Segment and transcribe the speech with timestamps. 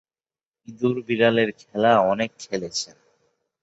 [0.67, 2.95] ইঁদুর-বিড়ালের খেলা অনেক খেলেছেন।